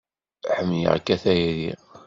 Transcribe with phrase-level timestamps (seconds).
[0.55, 1.71] Ḥemmleɣ-k a tayri.